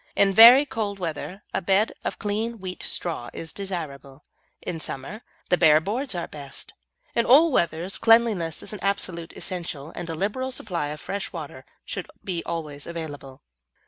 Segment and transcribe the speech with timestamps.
[0.15, 4.23] In very cold weather a bed of clean wheat straw is desirable,
[4.59, 6.73] in summer the bare boards are best.
[7.13, 11.65] In all weathers cleanliness is an absolute essential, and a liberal supply of fresh water
[11.85, 13.43] should be always available.